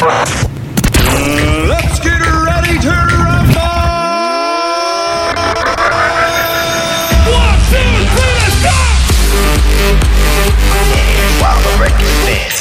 [0.00, 3.66] Let's get ready to rumble!
[7.26, 7.82] One, two,
[8.14, 8.78] three, let's go!
[11.42, 12.58] While the record spins.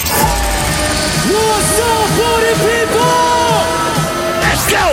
[1.29, 3.13] What's up, party people?
[4.41, 4.85] Let's go!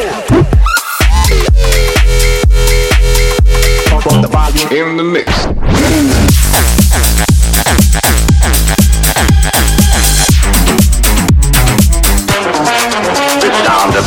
[4.20, 5.30] the volume in the mix.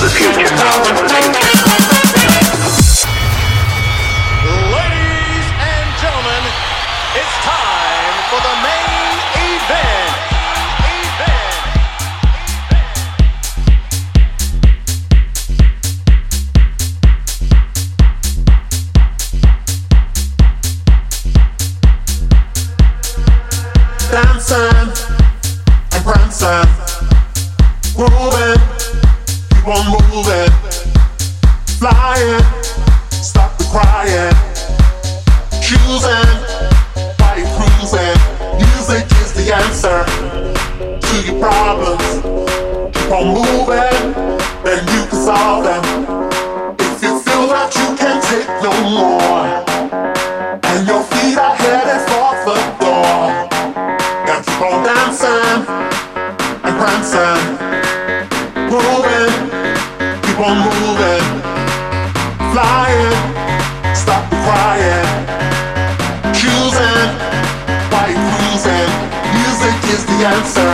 [0.08, 1.07] The future.
[69.90, 70.72] Is the answer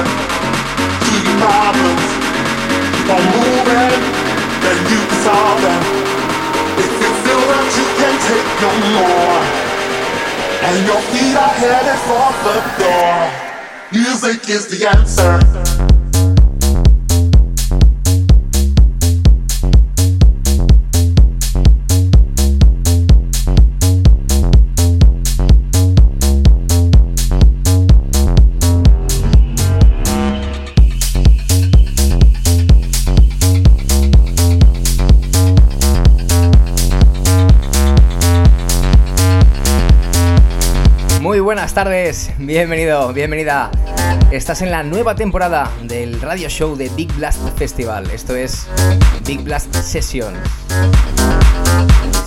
[1.06, 2.06] to your problems.
[2.94, 3.94] Keep on moving,
[4.64, 5.84] then you can solve them.
[6.82, 9.42] If you feel that you can't take no more.
[10.66, 13.44] And your feet are headed for the door.
[13.92, 16.03] Music is the answer.
[41.34, 43.72] Muy buenas tardes, bienvenido, bienvenida.
[44.30, 48.08] Estás en la nueva temporada del radio show de Big Blast Festival.
[48.12, 48.68] Esto es
[49.26, 50.38] Big Blast Sessions.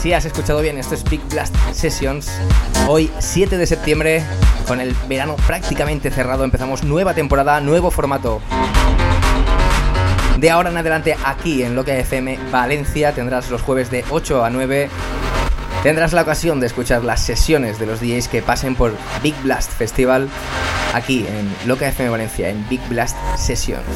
[0.00, 2.28] Si has escuchado bien, esto es Big Blast Sessions.
[2.88, 4.24] Hoy, 7 de septiembre,
[4.66, 8.40] con el verano prácticamente cerrado, empezamos nueva temporada, nuevo formato.
[10.40, 14.50] De ahora en adelante, aquí en Loca FM Valencia, tendrás los jueves de 8 a
[14.50, 14.90] 9
[15.86, 18.92] Tendrás la ocasión de escuchar las sesiones de los DJs que pasen por
[19.22, 20.28] Big Blast Festival
[20.92, 23.86] aquí en Loca FM Valencia, en Big Blast Sessions.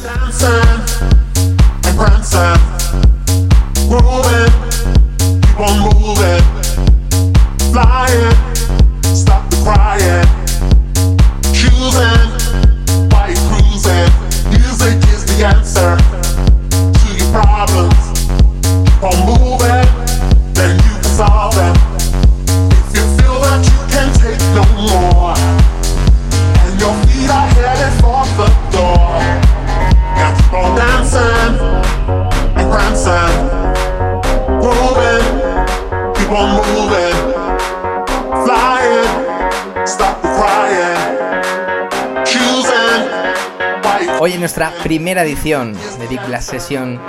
[44.83, 46.99] Primera edición de Big Blast Session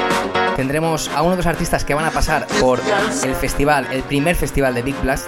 [0.56, 2.80] tendremos a uno de los artistas que van a pasar por
[3.24, 5.26] el festival, el primer festival de Big Blast,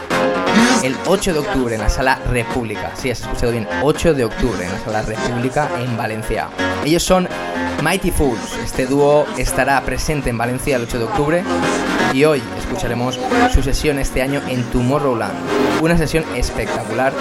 [0.82, 2.92] el 8 de octubre en la Sala República.
[2.96, 6.48] Sí, has escuchado bien, 8 de octubre en la Sala República en Valencia.
[6.84, 7.28] Ellos son
[7.82, 8.58] Mighty Fools.
[8.64, 11.44] Este dúo estará presente en Valencia el 8 de octubre
[12.12, 13.18] y hoy escucharemos
[13.52, 15.34] su sesión este año en Tomorrowland.
[15.82, 17.12] Una sesión espectacular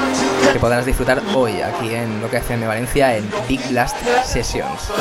[0.52, 4.92] que podrás disfrutar hoy aquí en Loca FM Valencia en Big Blast Sessions.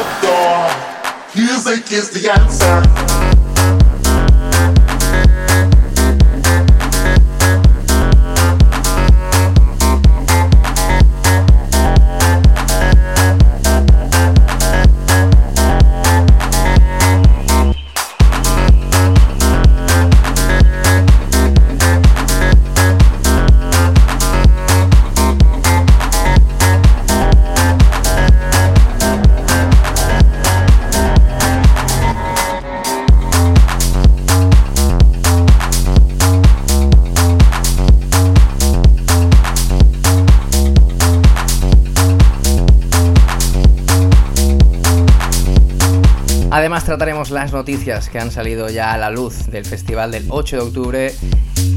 [47.32, 51.14] Las noticias que han salido ya a la luz del festival del 8 de octubre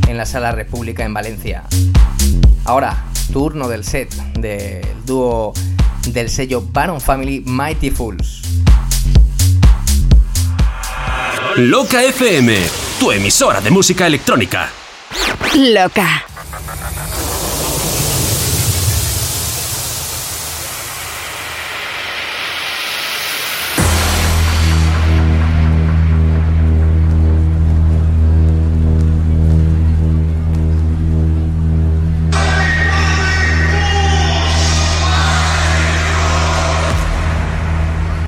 [0.08, 1.64] en la Sala República en Valencia.
[2.66, 5.54] Ahora, turno del set del dúo
[6.08, 8.42] del sello Baron Family Mighty Fools.
[11.56, 12.58] Loca FM,
[13.00, 14.70] tu emisora de música electrónica.
[15.56, 16.35] Loca.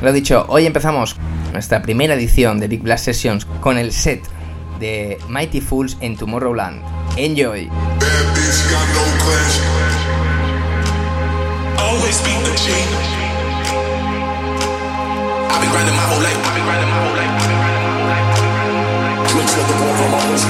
[0.07, 1.17] Lo dicho, hoy empezamos
[1.51, 4.23] nuestra primera edición de Big Blast Sessions con el set
[4.79, 6.81] de Mighty Fools en Tomorrowland.
[7.17, 7.69] Enjoy.
[7.69, 7.71] I've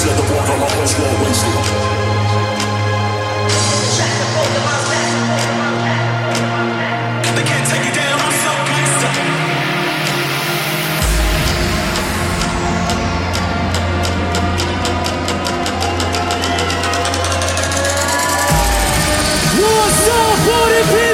[0.06, 0.12] They
[7.42, 9.12] can't take down, I'm so gangster.
[19.58, 21.05] What's up, 40 people?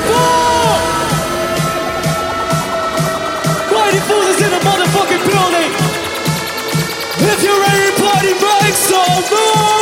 [9.30, 9.81] Mundo!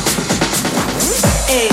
[1.51, 1.67] I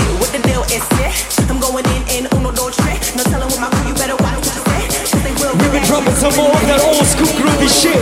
[5.54, 7.94] We be dropping some more that old school groovy shit.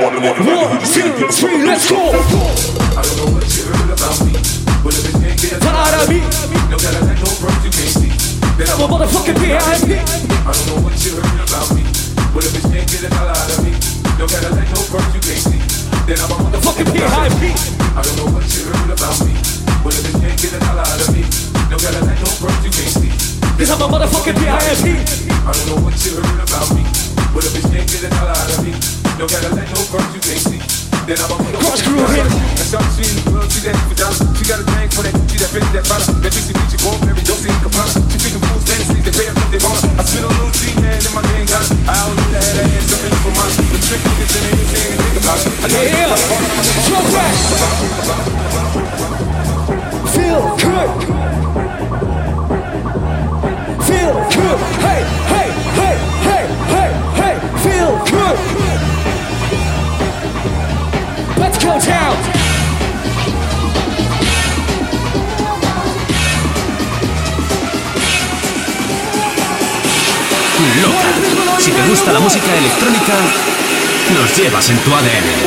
[0.00, 2.00] One, two, three, let's go.
[2.00, 4.32] I don't know what you heard about me,
[4.80, 6.24] but if it can't get tired of me,
[6.72, 8.08] no you can't see.
[8.72, 9.68] I'm a motherfucking I
[10.48, 11.84] don't know what you heard about me,
[12.32, 13.72] but if it can't get out of me,
[14.16, 14.80] no that no
[15.12, 15.59] you can't see.
[16.10, 17.54] Then I'm a motherfucking PIP.
[17.94, 19.30] I don't know what you heard about me.
[19.84, 21.22] But if you can't get a dollar out of me,
[21.70, 23.14] no gotta let no birth you can't see.
[23.54, 24.50] Cause I'm a motherfucking PIP.
[24.50, 26.82] I don't know what you heard about me.
[27.32, 28.72] But if you can't get a dollar out of me,
[29.20, 30.79] no gotta let no birth you can't.
[31.10, 32.22] Cross crew hit.
[32.70, 34.22] shot, she the club, she dancing for dollars.
[34.38, 36.06] She got a thing for that, she that bitch, that bottle.
[36.22, 37.90] That bitch, she beat you, go every dose, in Capella.
[38.14, 40.70] She feeding fools fantasies, they pay up if they want I spit a little G,
[40.78, 41.74] man, in my gang got it.
[41.82, 43.50] I always need to have that ass in for mine.
[43.58, 45.42] The trick is in anything to think about.
[45.50, 46.14] I got Yeah,
[46.86, 47.34] jump back.
[50.14, 50.90] Feel good.
[53.82, 54.58] Feel good.
[54.78, 57.34] Hey, hey, hey, hey, hey, hey.
[57.66, 58.59] Feel good.
[61.80, 62.16] Let's go down.
[70.82, 71.60] Loca.
[71.60, 73.14] Si te gusta la música electrónica,
[74.14, 75.40] nos llevas en tu ADN.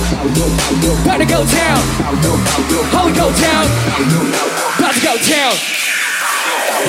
[0.00, 1.80] To go down.
[3.04, 3.66] We go down?
[4.78, 5.52] About to go down.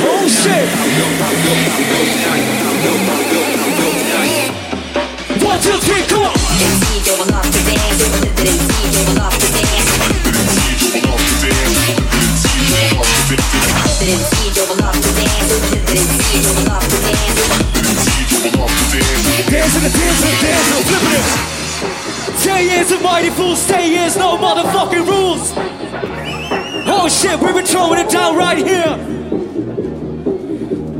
[0.08, 0.70] Oh shit.
[5.44, 6.36] One, two, three, come on.
[19.34, 21.61] And dancing and flipping it.
[22.41, 25.53] Ten years of mighty fools, ten years, no motherfucking rules.
[26.88, 28.98] Oh shit, we've been throwing it down right here.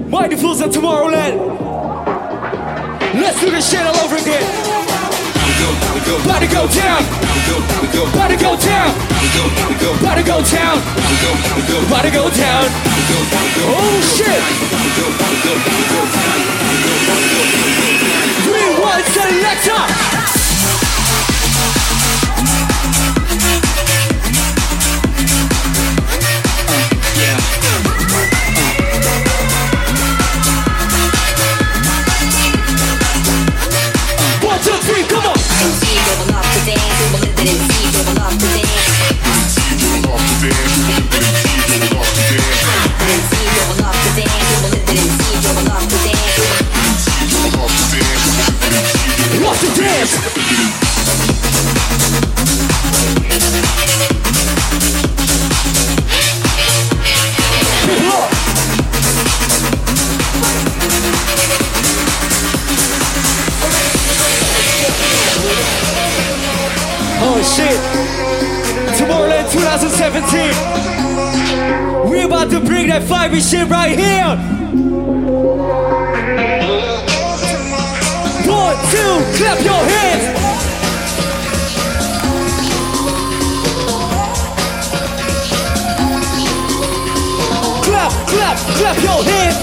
[0.08, 1.42] Mighty fools at Tomorrowland.
[3.16, 4.44] Let's do this shit all over again.
[6.22, 7.02] About to go down.
[8.14, 8.94] About to go down.
[9.98, 10.78] About to go down.
[11.88, 12.70] About to go down.
[13.66, 14.42] Oh shit.
[18.46, 20.41] Three, one, selector.
[49.62, 50.91] To dance.
[72.52, 74.36] To bring that fiery shit right here.
[78.44, 80.24] One, two, clap your hands.
[87.88, 89.58] Clap, clap, clap your hands.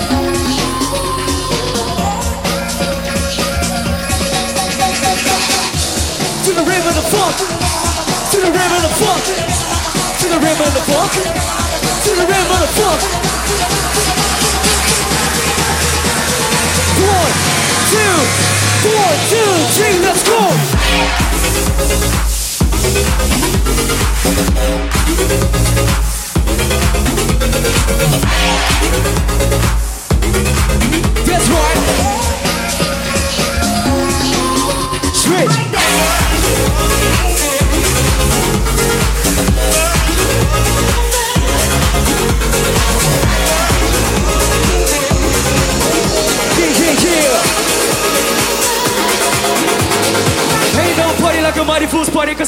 [6.44, 7.36] To the rhythm of the funk.
[8.32, 9.24] To the rhythm of the funk.
[10.20, 11.67] To the rhythm of the funk.
[11.98, 13.00] To the the funk.
[17.02, 17.32] One,
[17.90, 18.14] two,
[18.94, 20.38] one, two, three, let's go.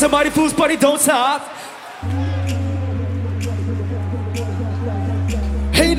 [0.08, 1.42] Mighty fool's party don't stop.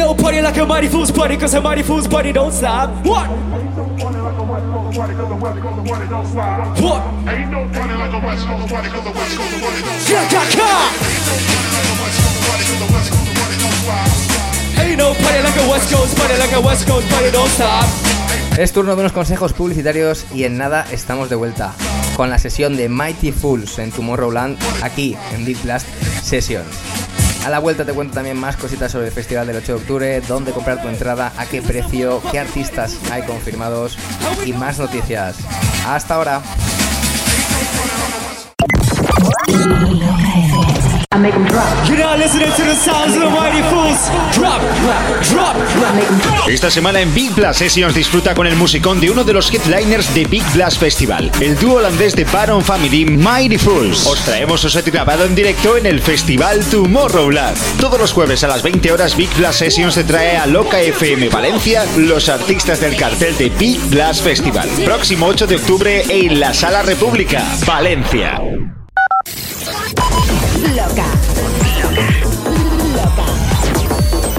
[0.01, 2.89] No party like a mighty fool's party, cause a mighty fool's don't stop.
[3.05, 3.29] What?
[14.97, 15.13] No
[16.63, 17.11] West Coast.
[18.57, 21.75] Es turno de unos consejos publicitarios y en nada estamos de vuelta
[22.21, 25.87] con la sesión de Mighty Fools en Tomorrowland aquí en Deep Blast
[26.21, 26.61] session.
[27.43, 30.21] A la vuelta te cuento también más cositas sobre el festival del 8 de octubre,
[30.21, 33.97] dónde comprar tu entrada, a qué precio, qué artistas hay confirmados
[34.45, 35.37] y más noticias.
[35.87, 36.43] Hasta ahora.
[41.21, 41.87] Make them drop.
[41.87, 44.09] You're not listening to the sounds of the mighty fools.
[44.33, 44.59] Drop,
[45.29, 46.49] drop, them drop.
[46.49, 50.11] Esta semana en Big Blast Sessions disfruta con el musicón de uno de los headliners
[50.15, 54.07] de Big Blast Festival, el dúo holandés de Baron Family Mighty Fools.
[54.07, 57.55] Os traemos su set grabado en directo en el festival Tomorrowland.
[57.79, 61.29] Todos los jueves a las 20 horas Big Blast Sessions te trae a Loca FM
[61.29, 64.67] Valencia los artistas del cartel de Big Blast Festival.
[64.83, 68.41] Próximo 8 de octubre en la Sala República, Valencia.
[70.69, 71.05] Loca.
[72.95, 73.25] Loca.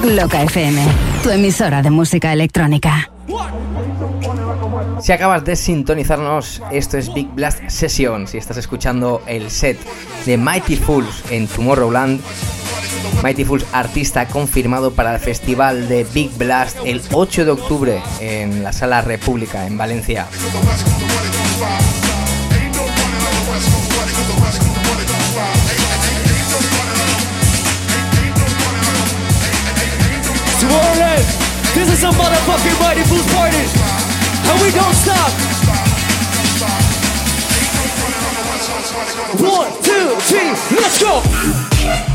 [0.02, 0.86] Loca FM,
[1.22, 3.10] tu emisora de música electrónica.
[5.00, 8.26] Si acabas de sintonizarnos, esto es Big Blast Session.
[8.28, 9.78] Si estás escuchando el set
[10.24, 12.20] de Mighty Fools en Tomorrowland,
[13.22, 18.62] Mighty Fools artista confirmado para el festival de Big Blast el 8 de octubre en
[18.62, 20.28] la Sala República en Valencia.
[32.02, 33.62] Is a motherfucking mighty fools party.
[34.48, 35.30] And we don't stop.
[39.40, 42.11] One, two, three, let's go.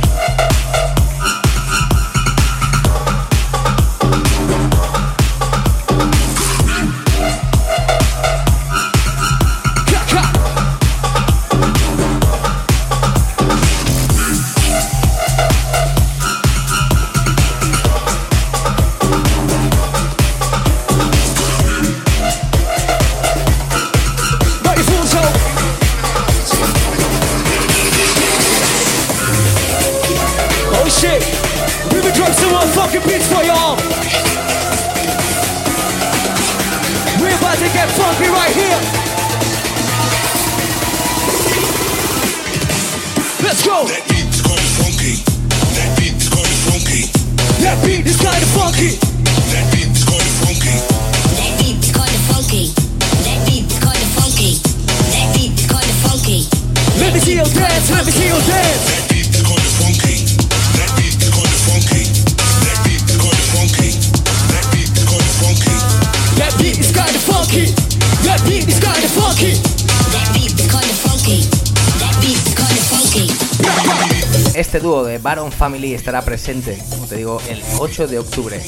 [74.67, 78.61] Este dúo de Baron Family estará presente, como te digo, el 8 de octubre.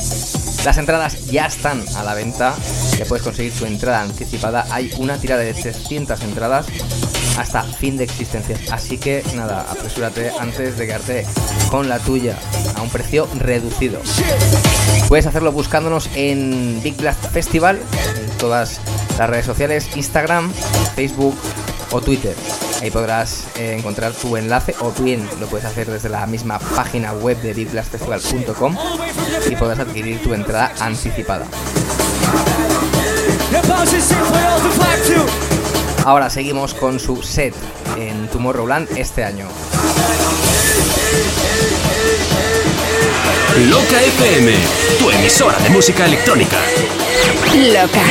[0.64, 2.56] Las entradas ya están a la venta,
[2.98, 4.66] ya puedes conseguir tu entrada anticipada.
[4.72, 6.68] Hay una tirada de 300 entradas
[7.38, 8.72] hasta fin de existencias.
[8.72, 11.26] Así que nada, apresúrate antes de quedarte
[11.70, 12.38] con la tuya
[12.76, 14.00] a un precio reducido.
[15.10, 18.80] Puedes hacerlo buscándonos en Big Blast Festival, en todas
[19.18, 20.50] las redes sociales, Instagram,
[20.96, 21.36] Facebook
[21.92, 22.36] o Twitter.
[22.82, 27.12] Ahí podrás eh, encontrar tu enlace o bien lo puedes hacer desde la misma página
[27.12, 28.78] web de bigblastfestival.com
[29.50, 31.46] y podrás adquirir tu entrada anticipada.
[36.06, 37.54] Ahora seguimos con su set
[37.98, 39.46] en Tomorrowland este año.
[43.70, 44.54] Loca FM,
[45.00, 46.58] tu emisora de música electrónica.
[47.74, 48.02] Loca.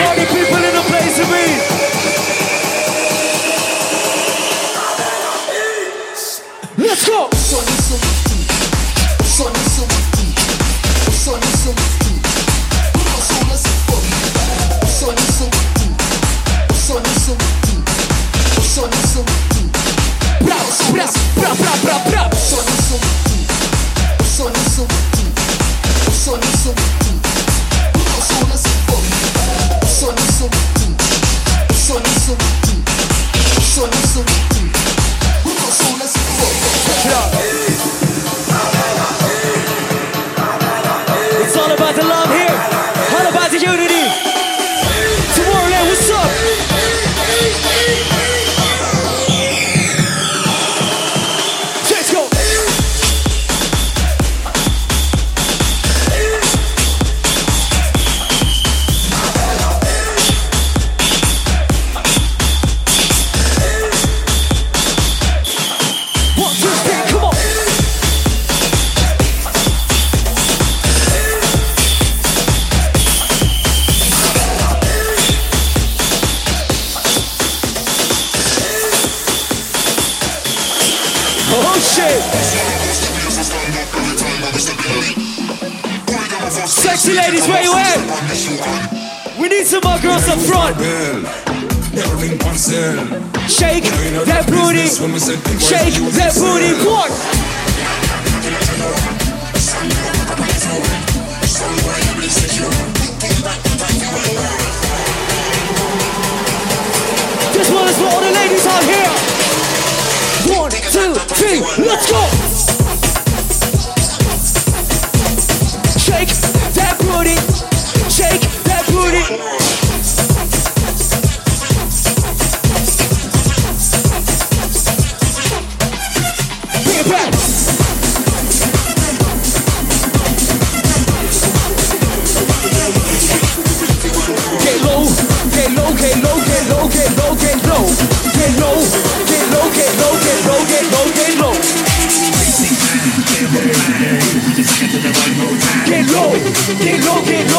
[146.39, 147.59] Get low, get low?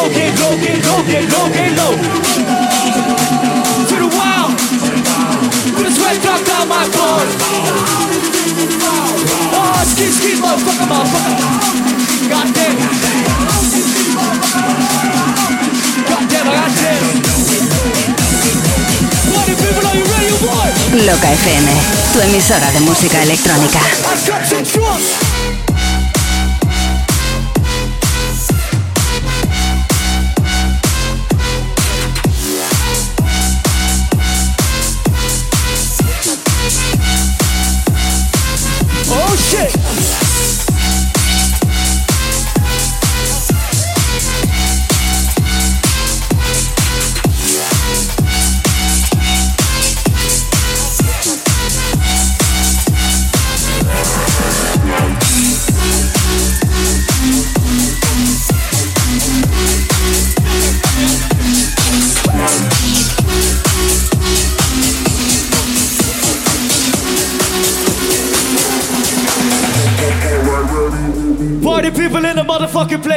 [21.05, 21.67] Loca FM,
[22.13, 23.79] tu emisora de música electrónica.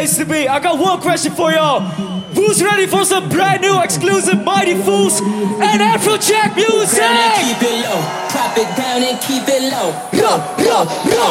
[0.02, 0.48] Place to be.
[0.48, 1.78] I got one question for y'all.
[2.34, 7.06] Who's ready for some brand new exclusive Mighty Fools and Afrojack music?
[7.38, 8.02] Keep it low,
[8.34, 9.94] drop it down and keep it low.
[10.18, 11.30] Low, low, low.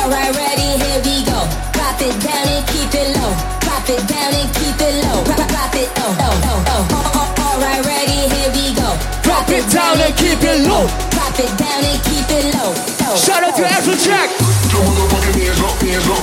[0.00, 1.36] Alright, ready, here we go.
[1.76, 3.32] Drop it down and keep it low.
[3.60, 5.20] Drop it down and keep it low.
[5.28, 7.44] Drop, drop it oh, oh, oh, low, low, low, low.
[7.44, 8.88] Alright, ready, here we go.
[9.20, 10.88] Drop it down and keep it low.
[11.12, 12.93] Drop it down and keep it low.
[13.16, 14.28] Shout out to Afrojack.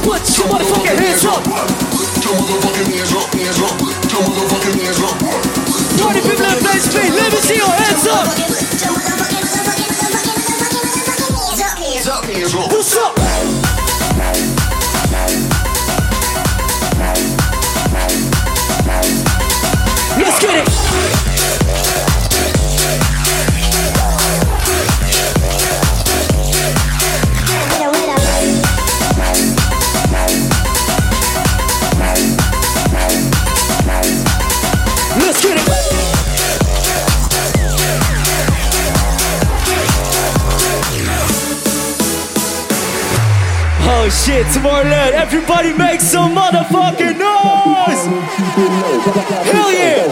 [0.03, 1.41] Put your motherfucking hands up.
[6.01, 7.09] Party people in place be.
[7.09, 8.27] Let me see your hands up.
[12.71, 13.15] What's up?
[20.17, 20.70] Let's get it.
[44.11, 48.03] Shit, Tomorrowland, everybody make some motherfucking noise!
[49.47, 50.05] Hell yeah!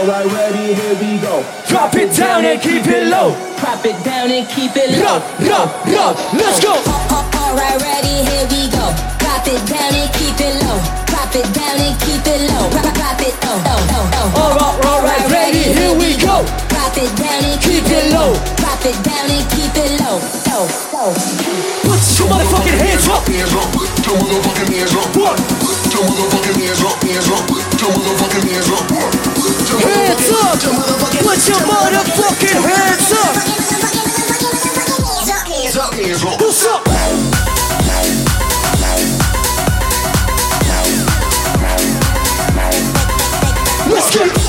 [0.00, 1.44] Alright, ready, here we go.
[1.68, 3.36] Drop it down and keep it low.
[3.60, 6.10] Drop it down and keep it Low, low, low.
[6.32, 6.72] Let's go!
[6.72, 8.84] Alright, ready, here we go.
[9.20, 10.80] Drop it down and keep it low.
[11.06, 12.64] Drop it down and keep it low.
[12.70, 14.40] Drop, it low, low, low, low.
[14.40, 16.69] Alright, alright, ready, here we go.
[16.90, 18.34] Drop it down and Keep it low.
[18.58, 20.18] Drop it down and keep it low,
[20.50, 21.14] low, low.
[21.86, 23.22] Put your motherfucking hands up.
[25.14, 25.38] One.
[29.78, 30.58] Hands up.
[31.22, 33.38] Put your motherfucking hands up.
[36.40, 36.82] What's up?
[43.86, 44.39] Let's get it.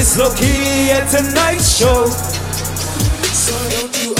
[0.00, 2.06] It's low key at tonight's show.
[3.36, 4.16] So don't you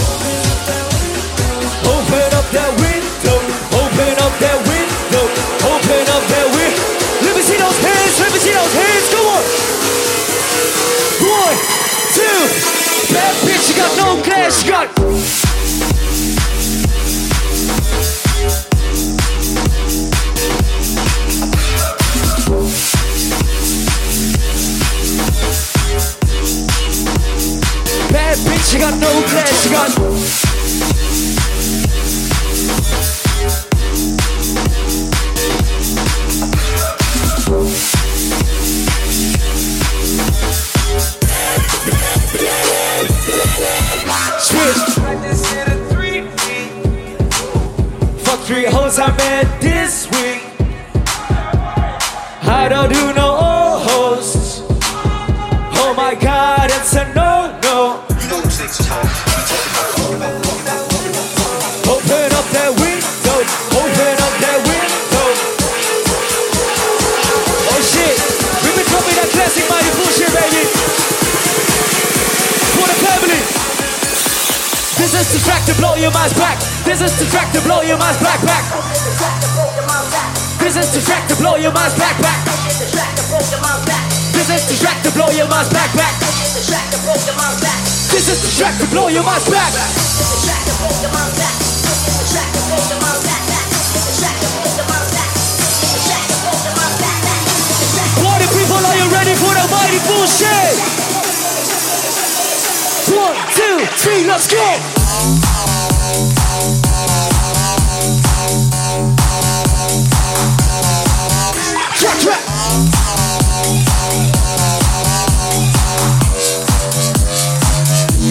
[1.88, 3.40] Open up that window.
[3.80, 5.24] Open up that window.
[5.72, 6.84] Open up that window.
[7.24, 8.20] Let me see those hands.
[8.20, 9.08] Let me see those hands.
[9.08, 9.44] Come on.
[11.32, 11.56] One,
[12.12, 12.40] two.
[13.16, 14.62] Bad bitch, you got no glass.
[14.62, 15.39] You got.
[28.72, 29.64] You got no glass.
[29.64, 29.90] You got.
[44.40, 44.90] Switch.
[48.22, 49.60] Fuck three hoes I met
[76.00, 78.40] the track to blow your mind's back.
[78.56, 80.48] This is the track to blow your mind's back back.
[80.56, 82.40] This is the track to blow your mind's back back.
[84.32, 86.14] This is the track to blow your mind's back back.
[88.08, 89.72] This is the track to blow your mind's back.
[98.24, 100.80] Party people, are you ready for the mighty bullshit?
[103.12, 104.99] One, two, three, let's go!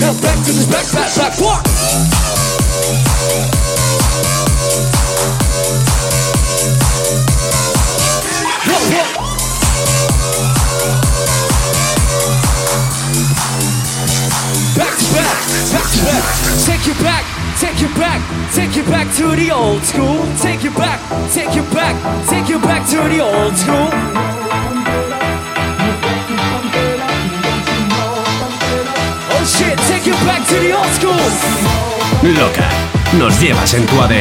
[0.10, 1.64] Now back to this back, back, back, walk!
[14.74, 15.38] Back back,
[15.70, 16.24] back back.
[16.66, 17.24] Take you back,
[17.60, 20.26] take you back, take you back to the old school.
[20.42, 21.00] Take you back,
[21.32, 24.39] take you back, take you back to the old school.
[32.24, 32.68] Loca,
[33.18, 34.16] nos llevas en tu ADN.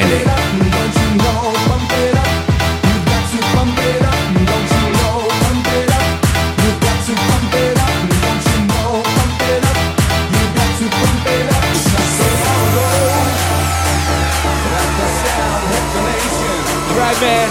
[16.97, 17.51] Right, man.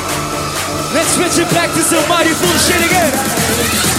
[0.94, 3.97] Let's switch it back to some mighty bullshit again.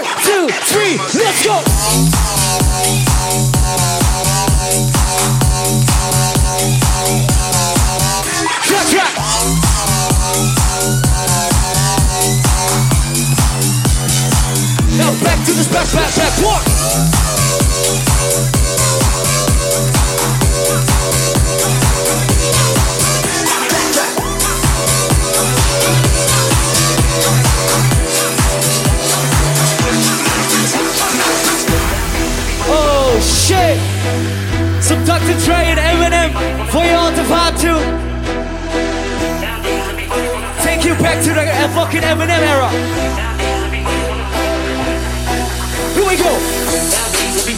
[0.00, 1.60] One, two, three, let's go.
[15.22, 16.69] Back to back, back, back.
[35.10, 35.36] Dr.
[35.44, 36.30] Dre and Eminem
[36.70, 37.74] for you all to vibe to.
[40.62, 42.70] Take you back to the uh, fucking Eminem era.
[45.94, 47.09] Here we go.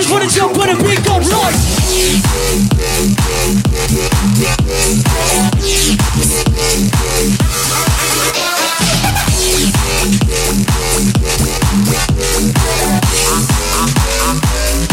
[0.00, 1.54] just wanna jump on a beat go right.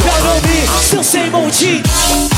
[0.03, 1.33] Y'all know me, still same.
[1.33, 2.36] OG.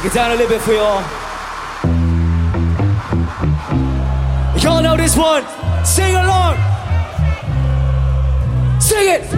[0.00, 1.02] Take it down a little bit for y'all.
[4.56, 5.44] Y'all know this one.
[5.84, 6.56] Sing along.
[8.80, 9.30] Sing it.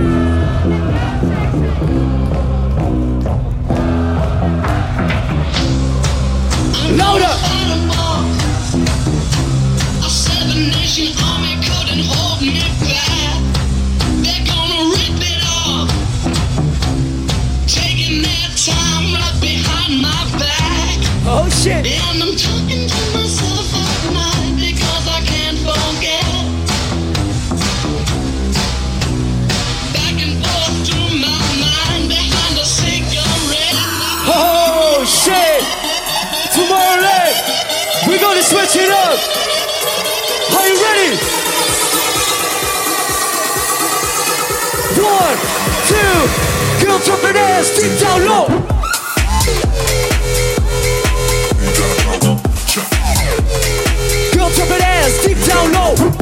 [6.97, 7.52] Louder.
[21.73, 21.87] shit.
[21.87, 26.27] And I'm talking to myself at night because I can't forget.
[29.97, 33.77] Back and forth my mind behind a cigarette.
[34.29, 35.63] Oh shit!
[36.53, 37.37] Tomorrow night,
[38.07, 39.19] we're gonna switch it up.
[40.57, 41.11] Are you ready?
[45.01, 45.39] One,
[45.89, 48.72] two, girl, drop an ass, deep down low.
[55.03, 56.22] players deep down low.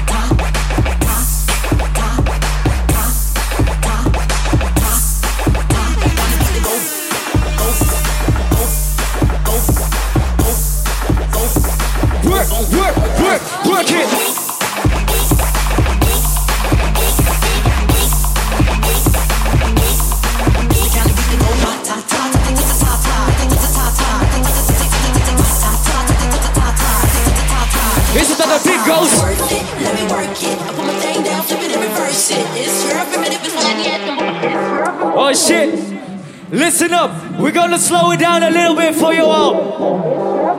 [36.81, 37.39] Listen up.
[37.39, 39.53] We're gonna slow it down a little bit for you all.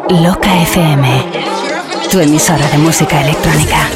[0.08, 1.02] Loca FM.
[2.08, 3.88] Tu emisora de música electrónica.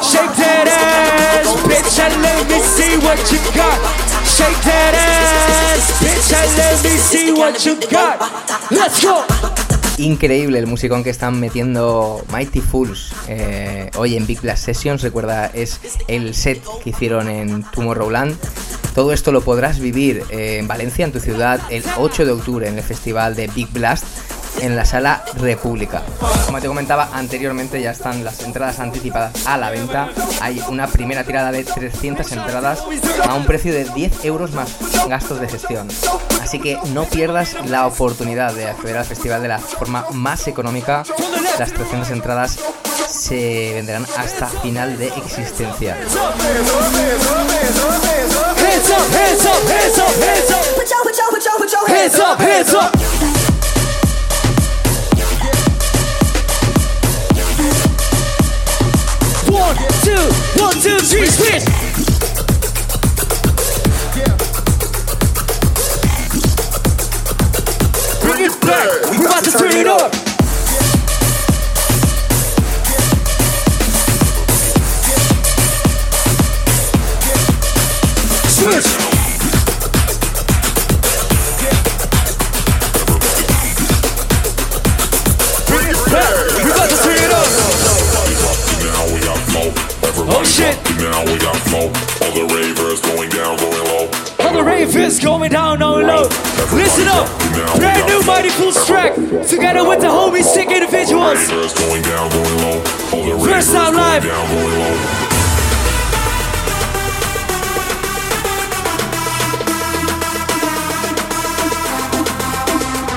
[0.00, 3.78] Shake that ass, bitch, and let me see what you got.
[4.24, 8.18] Shake that ass, bitch, and let me see what you got.
[8.70, 9.63] Let's go.
[9.96, 15.02] Increíble el musicón que están metiendo Mighty Fools eh, hoy en Big Blast Sessions.
[15.02, 18.36] Recuerda, es el set que hicieron en Tomorrowland.
[18.94, 22.68] Todo esto lo podrás vivir eh, en Valencia, en tu ciudad, el 8 de octubre
[22.68, 24.04] en el festival de Big Blast
[24.60, 26.02] en la sala República.
[26.46, 30.10] Como te comentaba anteriormente, ya están las entradas anticipadas a la venta.
[30.40, 32.82] Hay una primera tirada de 300 entradas
[33.28, 34.76] a un precio de 10 euros más
[35.08, 35.88] gastos de gestión.
[36.44, 41.02] Así que no pierdas la oportunidad de acceder al festival de la forma más económica.
[41.58, 42.58] Las 300 entradas
[43.08, 45.96] se venderán hasta final de existencia.
[59.48, 61.83] One, two, one, two, three, switch.
[95.50, 96.22] Going down on low.
[96.72, 97.28] Listen up.
[97.76, 99.14] Brand new Mighty Fools track.
[99.14, 101.38] Together with the homies sick individuals.
[103.44, 104.24] First time live.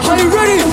[0.10, 0.67] Are you ready?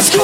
[0.00, 0.22] Let's go!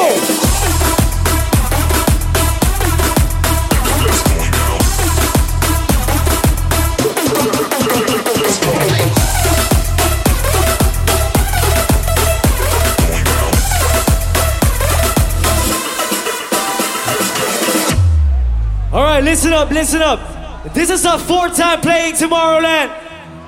[18.93, 20.72] All right, listen up, listen up.
[20.72, 22.89] This is our fourth time playing Tomorrowland,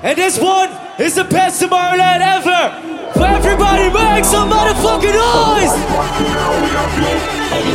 [0.03, 0.69] and this one
[0.99, 2.88] is the best Tomorrowland ever.
[3.19, 5.75] Everybody, make some motherfucking noise!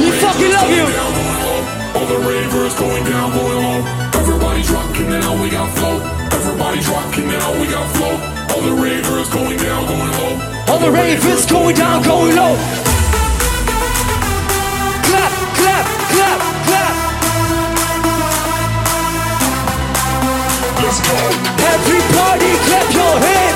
[0.01, 0.89] We fucking love you!
[1.95, 3.85] All the ravers going down, going low.
[4.21, 6.01] Everybody's rocking now, we got flow.
[6.33, 8.17] Everybody's rocking now, we got flow.
[8.55, 10.73] All the ravers going down, going low.
[10.73, 12.57] All the ravers going down, going low.
[15.05, 16.95] Clap, clap, clap, clap.
[20.81, 21.17] Let's go.
[21.69, 23.54] Everybody clap your hands.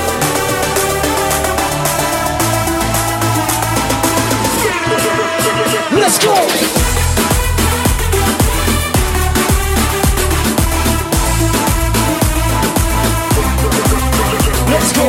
[6.09, 6.33] Let's go.
[14.71, 15.05] Let's go.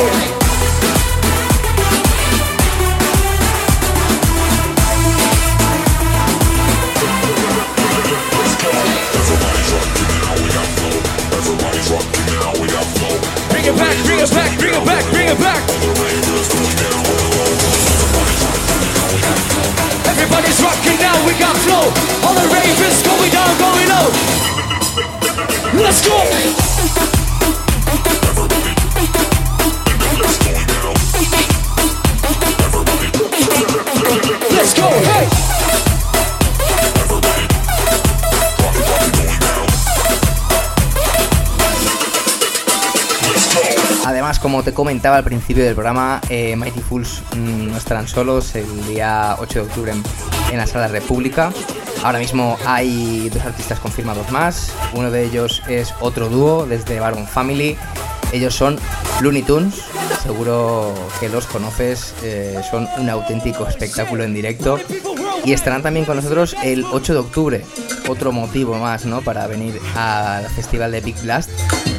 [13.49, 16.30] Bring it back, bring it back, bring it back, bring it back.
[20.31, 21.91] Everybody's rocking now, we got flow.
[22.25, 24.07] All the ravens going down, going low.
[25.83, 26.70] Let's go.
[44.41, 48.87] Como te comentaba al principio del programa, eh, Mighty Fools mm, no estarán solos el
[48.87, 49.93] día 8 de octubre
[50.51, 51.51] en, la Sala República.
[52.03, 54.73] Ahora mismo hay dos artistas confirmados más.
[54.93, 57.77] Uno de ellos es otro dúo desde Baron Family.
[58.31, 58.79] Ellos son
[59.21, 59.75] Looney Tunes.
[60.23, 62.15] Seguro que los conoces.
[62.23, 64.79] eh, son un auténtico espectáculo en directo.
[65.45, 67.65] Y estarán también con nosotros el 8 de octubre.
[68.07, 69.21] Otro motivo más, ¿no?
[69.21, 71.49] Para venir al festival de Big Blast.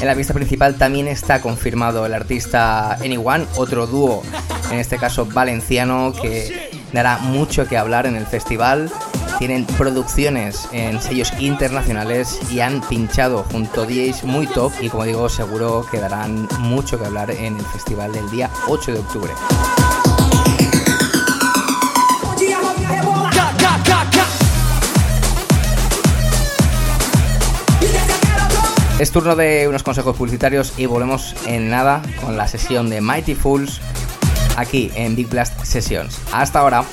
[0.02, 4.24] En la pista principal también está confirmado el artista Anyone, otro dúo,
[4.72, 8.90] en este caso valenciano, que dará mucho que hablar en el festival.
[9.38, 15.04] Tienen producciones en sellos internacionales y han pinchado junto a DJs muy top y como
[15.04, 19.32] digo seguro que darán mucho que hablar en el festival del día 8 de octubre.
[29.02, 33.34] Es turno de unos consejos publicitarios y volvemos en nada con la sesión de Mighty
[33.34, 33.80] Fools
[34.56, 36.20] aquí en Big Blast Sessions.
[36.30, 36.84] Hasta ahora.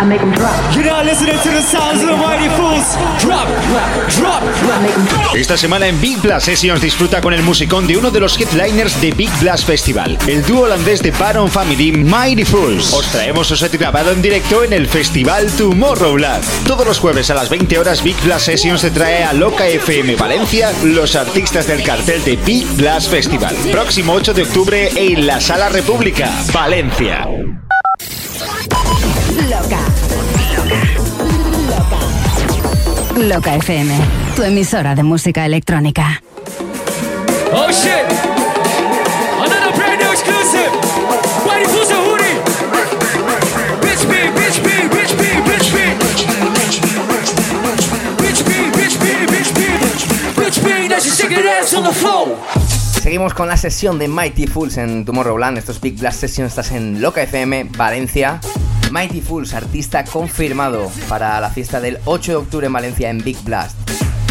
[0.00, 0.52] I make 'em drop.
[0.74, 2.84] You're now listening to the sounds of the mighty fools.
[3.20, 5.34] Drop, drop, drop.
[5.34, 9.00] Esta semana en Big Blast Sessions disfruta con el musicón de uno de los headliners
[9.00, 12.92] de Big Blast Festival, el dúo holandés de Baron Family, Mighty Fools.
[12.92, 16.44] Os traemos su set grabado en directo en el festival Tomorrowland.
[16.66, 20.16] Todos los jueves a las 20 horas Big Blast Sessions te trae a Loca FM
[20.16, 23.54] Valencia los artistas del cartel de Big Blast Festival.
[23.70, 27.26] Próximo 8 de octubre en la Sala República, Valencia.
[33.28, 33.54] Loca.
[33.54, 33.94] FM,
[34.36, 36.22] tu emisora de música electrónica.
[37.52, 38.04] Oh shit!
[39.38, 40.70] Another brand new exclusive.
[41.46, 42.38] Mighty fools and Hootie.
[43.80, 45.78] Bitch B, bitch B, bitch B, bitch B.
[48.18, 49.60] Bitch B, bitch B, bitch B.
[50.42, 52.36] Bitch B, now she's shaking her ass on the floor.
[53.02, 55.58] Seguimos con la sesión de Mighty Fools en Tomorrowland.
[55.58, 58.40] Estos Big Blast Sessions estás en Loca FM, Valencia.
[58.94, 63.36] Mighty Fools, artista confirmado para la fiesta del 8 de octubre en Valencia en Big
[63.42, 63.76] Blast.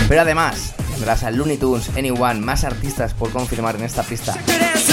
[0.08, 4.38] Pero además, tendrás a Looney Tunes, Anyone, más artistas por confirmar en esta pista.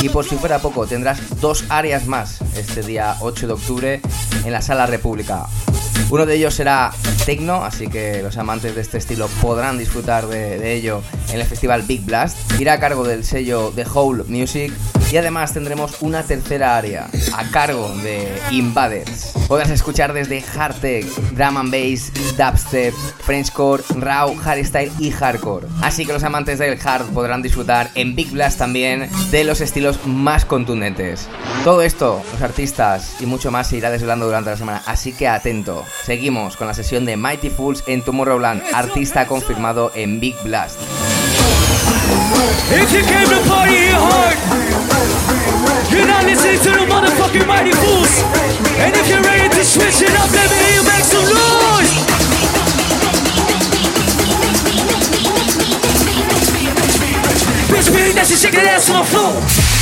[0.03, 4.01] Y por si fuera poco, tendrás dos áreas más este día 8 de octubre
[4.45, 5.47] en la Sala República.
[6.11, 6.91] Uno de ellos será
[7.25, 11.47] Tecno, así que los amantes de este estilo podrán disfrutar de, de ello en el
[11.47, 12.37] festival Big Blast.
[12.61, 14.73] Irá a cargo del sello The Whole Music
[15.13, 19.33] y además tendremos una tercera área a cargo de Invaders.
[19.49, 25.67] Podrás escuchar desde hard tech, drum and bass, dubstep, Frenchcore, raw, hardstyle y hardcore.
[25.83, 30.07] Así que los amantes del hard podrán disfrutar en Big Blast también de los estilos
[30.07, 31.29] más contundentes.
[31.65, 35.29] Todo esto, los artistas y mucho más se irá desvelando durante la semana, así que
[35.29, 35.85] atento.
[36.05, 40.79] Seguimos con la sesión de Mighty Fools en Tomorrowland, artista confirmado en Big Blast.
[42.71, 44.39] If you came to party here hard,
[45.93, 48.23] you're not listening to the motherfucking mighty fools.
[48.79, 51.95] And if you're ready to switch it up, let me you make some noise.
[57.71, 59.80] Bitch, baby, that's just shaking that ass on the floor.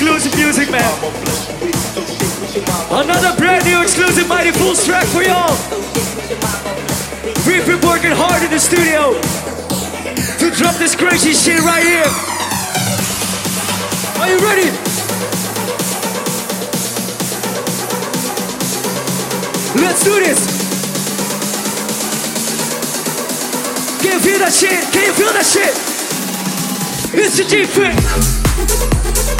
[0.00, 0.80] Exclusive music, man.
[2.90, 5.52] Another brand new exclusive Mighty Fools track for y'all.
[7.46, 9.12] We've been working hard in the studio
[10.40, 12.08] to drop this crazy shit right here.
[14.16, 14.70] Are you ready?
[19.84, 20.40] Let's do this.
[24.00, 24.80] Can you feel that shit?
[24.94, 25.76] Can you feel that shit?
[27.12, 29.39] It's the G-Fit.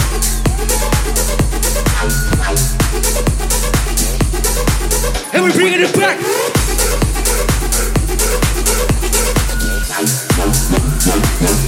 [5.40, 6.18] And we're bringing it back.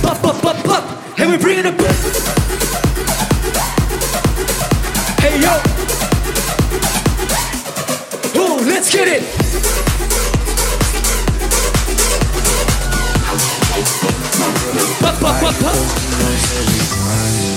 [0.03, 1.19] Pop, pop, pop, pop.
[1.19, 1.97] And we're bringing it back.
[5.21, 5.59] Hey, yo.
[8.35, 9.23] Oh, let's get it.
[15.01, 17.52] Pop, pop, pop, pop.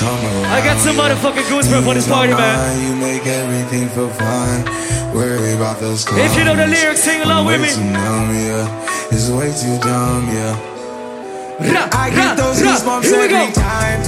[0.00, 2.86] I got some motherfucking goosebumps for this party, man.
[2.86, 4.64] You make everything feel fine.
[5.12, 7.66] Worry about those If you know the lyrics, sing along with me.
[7.66, 9.10] Way too numb, yeah.
[9.10, 11.90] It's way too dumb, yeah.
[11.92, 13.98] I get those goosebumps every time.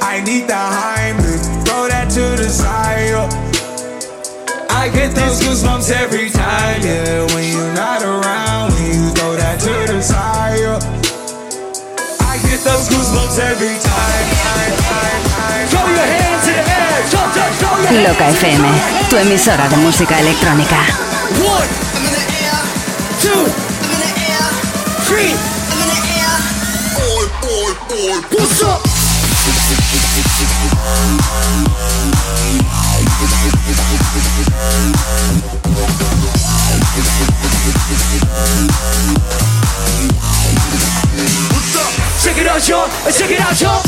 [0.00, 1.66] I need the Heimlich.
[1.66, 3.18] Throw that to the side.
[4.70, 7.26] I get those goosebumps every time, yeah.
[7.34, 10.62] When you're not around, when you throw that to the side.
[12.22, 14.35] I get those goosebumps every time,
[17.46, 18.68] Loca FM,
[19.08, 20.78] tu emisora de música electrónica.
[42.22, 42.88] Check it out, y'all.
[43.12, 43.82] Check it out, y'all.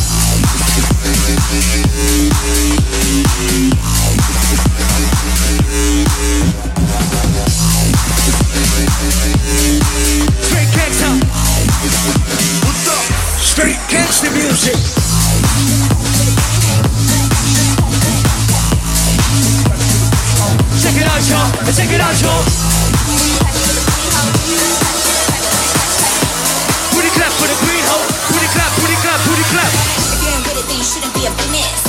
[30.88, 31.87] Shouldn't be a business.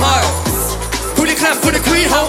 [0.00, 0.20] My.
[1.16, 2.28] Booty clap for the queen hoe.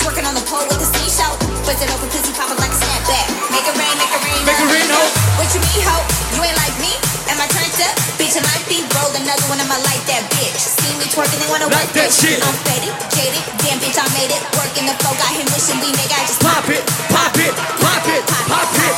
[0.00, 1.32] Twerking on the pole with the seashell.
[1.64, 3.26] Bust it open, pussy popping like a snapback.
[3.50, 4.40] Make it rain, make it rain.
[4.44, 5.02] Make it rain, ho.
[5.40, 5.96] What you mean, ho?
[6.36, 6.92] You ain't like me?
[7.32, 7.94] Am I turned up?
[8.20, 10.60] Bitch, I might be roll another one of my like that bitch.
[10.60, 12.38] See me twerking, they wanna Like work that shit.
[12.44, 13.42] I'm faded, jaded.
[13.64, 14.42] Damn, bitch, I made it.
[14.54, 16.16] Working the flow, got him wishing we nigga.
[16.16, 18.94] I just Pop it, pop it, pop it, pop it.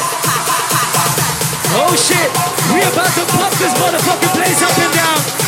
[1.78, 2.28] Oh shit,
[2.74, 5.47] we about to pop this motherfucking place up and down.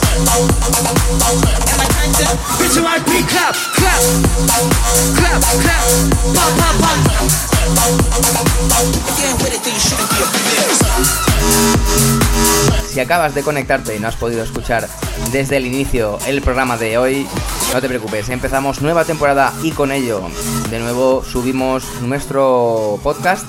[12.91, 14.87] Si acabas de conectarte y no has podido escuchar
[15.31, 17.27] desde el inicio el programa de hoy,
[17.73, 20.21] no te preocupes, empezamos nueva temporada y con ello
[20.69, 23.45] de nuevo subimos nuestro podcast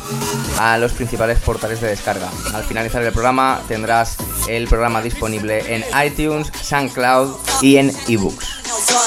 [0.60, 2.28] a los principales portales de descarga.
[2.54, 8.62] Al finalizar el programa tendrás el programa disponible en iTunes, SoundCloud y en eBooks.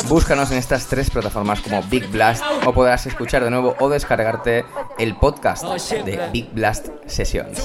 [0.08, 4.66] Búscanos en estas tres plataformas como Big Blast o podrás escuchar de nuevo o descargarte
[4.98, 7.60] el podcast de Big Blast Sessions.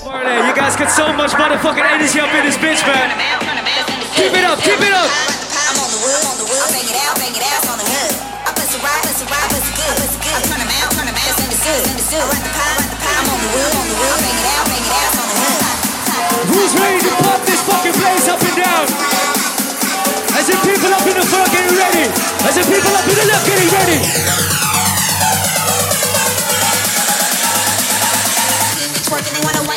[23.17, 23.99] Getting ready.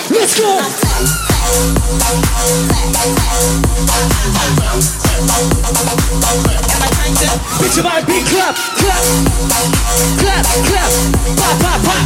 [0.09, 0.59] Let's go.
[7.57, 9.03] Bitch, might be clap, clap,
[10.19, 10.91] clap, clap,
[11.37, 12.03] pop, pop, pop.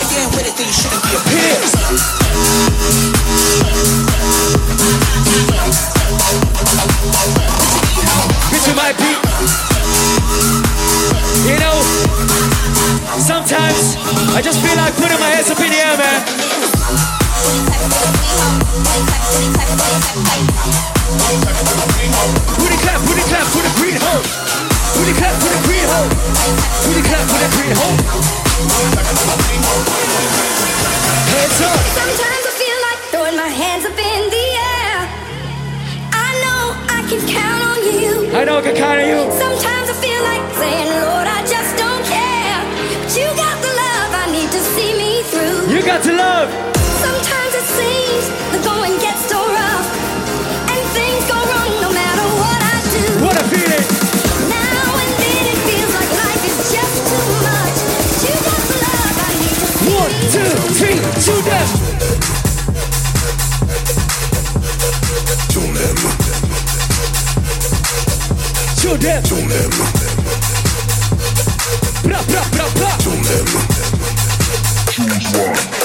[0.00, 1.33] If you ain't with it, then you shouldn't be a
[14.34, 16.34] I just feel like putting my hands up in the air, man.
[45.84, 46.48] You got to love.
[47.04, 48.24] Sometimes it seems
[48.56, 49.84] the going gets so rough,
[50.72, 53.04] and things go wrong no matter what I do.
[53.20, 53.84] What a feeling.
[54.48, 57.76] Now and then it feels like life is just too much.
[58.24, 60.72] You got the love I need to see One, me two, through.
[60.80, 61.66] three, two, them.
[68.80, 69.70] Show them.
[72.08, 73.73] Bra, bra, bra, bra.
[75.34, 75.83] Ha-ha.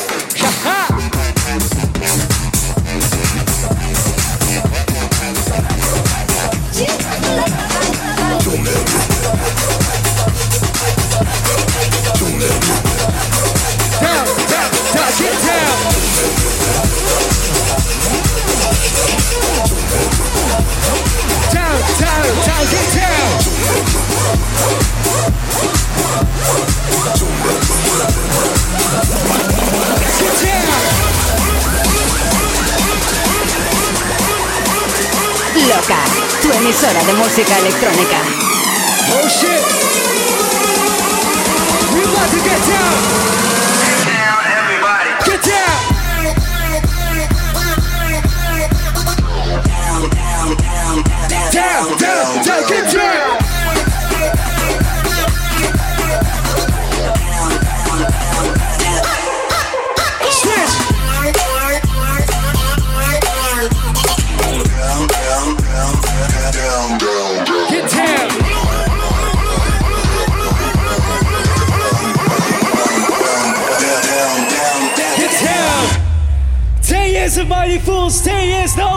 [37.09, 38.48] De música electrónica.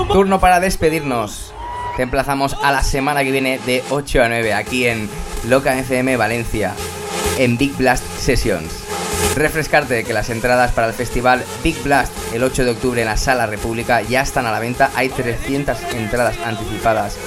[0.09, 1.53] Turno para despedirnos.
[1.97, 5.09] Te emplazamos a la semana que viene de 8 a 9 aquí en
[5.49, 6.75] Loca FM Valencia,
[7.39, 8.85] en Big Blast Sessions.
[9.37, 13.17] Refrescarte que las entradas para el festival Big Blast el 8 de octubre en la
[13.17, 14.91] Sala República ya están a la venta.
[14.97, 17.19] Hay 300 entradas anticipadas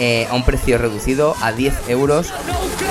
[0.00, 2.32] eh, a un precio reducido a 10 euros.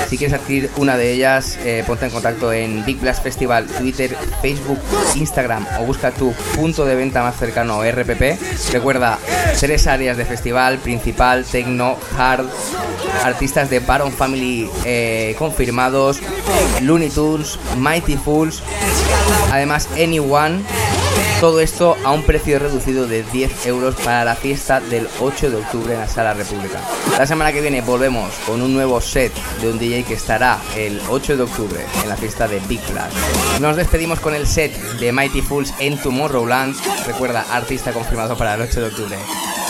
[0.09, 4.15] Si quieres adquirir una de ellas, eh, ponte en contacto en Big Blast Festival, Twitter,
[4.41, 4.79] Facebook,
[5.15, 8.37] Instagram o busca tu punto de venta más cercano RPP.
[8.71, 9.17] Recuerda,
[9.59, 12.45] tres áreas de festival, principal, techno, hard,
[13.23, 16.19] artistas de Baron Family eh, confirmados,
[16.81, 18.61] Looney Tunes, Mighty Fools,
[19.51, 20.63] además Anyone.
[21.39, 25.57] Todo esto a un precio reducido de 10 euros para la fiesta del 8 de
[25.57, 26.79] octubre en la Sala República.
[27.17, 31.01] La semana que viene volvemos con un nuevo set de un DJ que estará el
[31.09, 33.15] 8 de octubre en la fiesta de Big Blast.
[33.59, 36.75] Nos despedimos con el set de Mighty Fools en Tomorrowland.
[37.05, 39.17] Recuerda, artista confirmado para el 8 de octubre.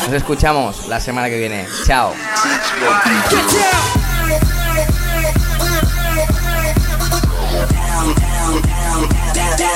[0.06, 1.66] Nos escuchamos la semana que viene.
[1.86, 2.14] Chao.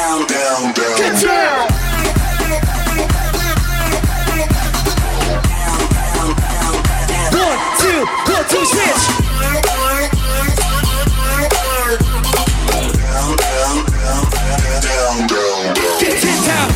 [0.09, 1.69] Get down.
[7.29, 9.03] One, two, one, two, switch.
[15.99, 16.69] Get it down.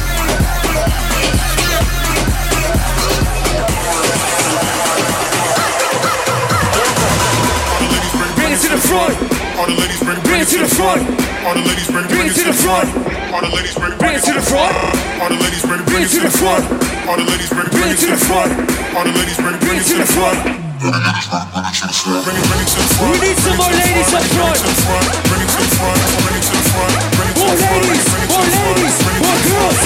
[8.36, 9.18] Bring it to the front.
[9.58, 11.02] All the ladies bring Bring it to the front.
[11.44, 13.13] All the ladies bring Bring it to the front.
[13.34, 14.78] All the ladies bring Bring it to the front.
[15.18, 16.70] All the ladies bring Bring it to the front.
[17.10, 18.54] All the ladies bring Bring it to the front.
[18.94, 20.38] All the ladies bring Bring it to the front.
[20.46, 23.10] Bring it, bring it to the front.
[23.10, 24.62] We need some more ladies up front.
[24.62, 25.98] Bring it to the front.
[26.14, 26.94] Bring it to the front.
[27.18, 29.82] Bring it to More ladies, more ladies, more girls.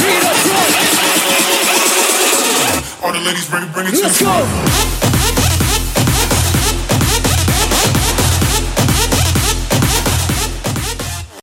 [0.00, 0.80] Bring it up front.
[3.04, 5.12] All the ladies bring it, bring it to the Let's front.
[5.12, 5.15] go.